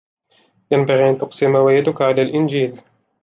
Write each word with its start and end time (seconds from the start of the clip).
ينبغي 0.71 1.09
أن 1.09 1.17
تقسم 1.17 1.55
ويدك 1.55 2.01
على 2.01 2.21
الإنجيل. 2.21 2.81